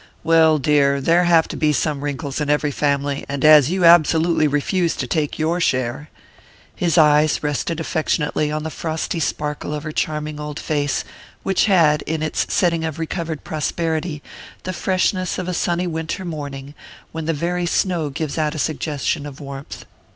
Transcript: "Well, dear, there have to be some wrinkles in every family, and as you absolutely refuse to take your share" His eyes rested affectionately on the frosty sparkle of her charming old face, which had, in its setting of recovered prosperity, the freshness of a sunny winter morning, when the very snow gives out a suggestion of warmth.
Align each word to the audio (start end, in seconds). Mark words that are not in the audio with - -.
"Well, 0.23 0.57
dear, 0.57 0.99
there 0.99 1.25
have 1.25 1.47
to 1.49 1.55
be 1.55 1.71
some 1.71 2.03
wrinkles 2.03 2.41
in 2.41 2.49
every 2.49 2.71
family, 2.71 3.23
and 3.29 3.45
as 3.45 3.69
you 3.69 3.85
absolutely 3.85 4.47
refuse 4.47 4.95
to 4.95 5.05
take 5.05 5.37
your 5.37 5.61
share" 5.61 6.09
His 6.75 6.97
eyes 6.97 7.43
rested 7.43 7.79
affectionately 7.79 8.51
on 8.51 8.63
the 8.63 8.71
frosty 8.71 9.19
sparkle 9.19 9.75
of 9.75 9.83
her 9.83 9.91
charming 9.91 10.39
old 10.39 10.59
face, 10.59 11.03
which 11.43 11.65
had, 11.65 12.01
in 12.07 12.23
its 12.23 12.51
setting 12.51 12.83
of 12.83 12.97
recovered 12.97 13.43
prosperity, 13.43 14.23
the 14.63 14.73
freshness 14.73 15.37
of 15.37 15.47
a 15.47 15.53
sunny 15.53 15.85
winter 15.85 16.25
morning, 16.25 16.73
when 17.11 17.25
the 17.25 17.31
very 17.31 17.67
snow 17.67 18.09
gives 18.09 18.39
out 18.39 18.55
a 18.55 18.57
suggestion 18.57 19.27
of 19.27 19.39
warmth. 19.39 19.85